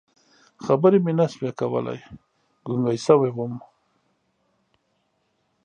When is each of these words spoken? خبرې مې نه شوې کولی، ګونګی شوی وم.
خبرې 0.65 0.97
مې 1.05 1.13
نه 1.19 1.25
شوې 1.33 1.51
کولی، 1.59 1.99
ګونګی 2.65 2.97
شوی 3.05 3.31
وم. 3.33 3.53